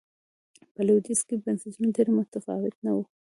په 0.73 0.81
لوېدیځ 0.87 1.21
کې 1.27 1.35
بنسټونه 1.45 1.89
ډېر 1.97 2.07
متفاوت 2.17 2.75
نه 2.85 2.91
و. 2.95 2.99